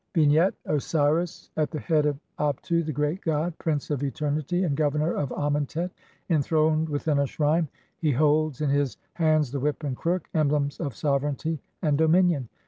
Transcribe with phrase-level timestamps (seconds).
[0.15, 5.13] ]Vignette: "Osiris at the head of Abtu, the great god, Prince of eternity and Governor
[5.13, 5.91] of Amentet",
[6.27, 7.67] enthroned within a shrine;
[7.99, 12.49] he holds in his hands the whip and crook, emblems of sovereignty and dominion.